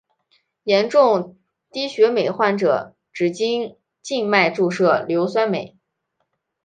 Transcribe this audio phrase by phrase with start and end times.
[0.63, 1.37] 严重
[1.71, 5.77] 低血镁患者能经静脉注射硫酸镁。